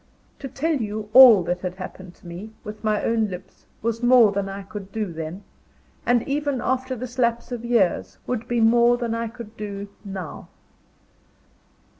[0.39, 4.31] To tell you all that had happened to me, with my own lips, was more
[4.31, 5.43] than I could do then
[6.07, 10.47] and even after this lapse of years, would be more than I could do now.